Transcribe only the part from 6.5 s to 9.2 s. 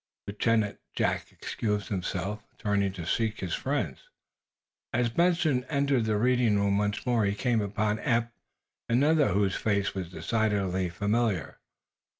room once more he came upon Eph and